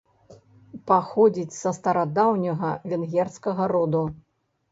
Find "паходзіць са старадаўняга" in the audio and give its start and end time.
0.91-2.71